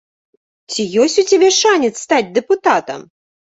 Ці 0.71 0.85
ёсць 1.03 1.17
у 1.23 1.23
цябе 1.31 1.49
шанец 1.59 1.91
стаць 2.07 2.23
дэпутатам? 2.39 3.07